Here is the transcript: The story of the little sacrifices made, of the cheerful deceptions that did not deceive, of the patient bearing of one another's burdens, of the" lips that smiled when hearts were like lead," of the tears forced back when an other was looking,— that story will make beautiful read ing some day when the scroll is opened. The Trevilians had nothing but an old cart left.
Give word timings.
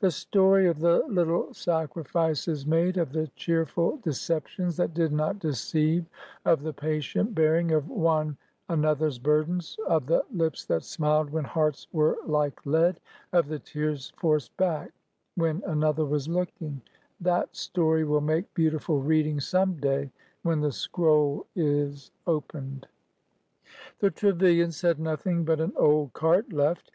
The 0.00 0.10
story 0.10 0.66
of 0.66 0.80
the 0.80 1.06
little 1.06 1.54
sacrifices 1.54 2.66
made, 2.66 2.96
of 2.96 3.12
the 3.12 3.28
cheerful 3.36 3.98
deceptions 3.98 4.76
that 4.78 4.94
did 4.94 5.12
not 5.12 5.38
deceive, 5.38 6.06
of 6.44 6.64
the 6.64 6.72
patient 6.72 7.36
bearing 7.36 7.70
of 7.70 7.88
one 7.88 8.36
another's 8.68 9.20
burdens, 9.20 9.76
of 9.86 10.06
the" 10.06 10.24
lips 10.34 10.64
that 10.64 10.82
smiled 10.82 11.30
when 11.30 11.44
hearts 11.44 11.86
were 11.92 12.18
like 12.26 12.66
lead," 12.66 12.98
of 13.32 13.46
the 13.46 13.60
tears 13.60 14.12
forced 14.16 14.56
back 14.56 14.90
when 15.36 15.62
an 15.66 15.84
other 15.84 16.04
was 16.04 16.26
looking,— 16.26 16.82
that 17.20 17.54
story 17.54 18.02
will 18.02 18.20
make 18.20 18.52
beautiful 18.54 19.00
read 19.00 19.24
ing 19.28 19.38
some 19.38 19.76
day 19.76 20.10
when 20.42 20.58
the 20.62 20.72
scroll 20.72 21.46
is 21.54 22.10
opened. 22.26 22.88
The 24.00 24.10
Trevilians 24.10 24.82
had 24.82 24.98
nothing 24.98 25.44
but 25.44 25.60
an 25.60 25.72
old 25.76 26.12
cart 26.12 26.52
left. 26.52 26.90